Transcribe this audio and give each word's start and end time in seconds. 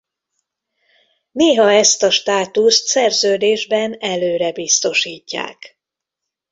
Néha 1.31 1.71
ezt 1.71 2.03
a 2.03 2.09
státuszt 2.11 2.85
szerződésben 2.85 3.97
előre 3.99 4.51
biztosítják. 4.53 5.79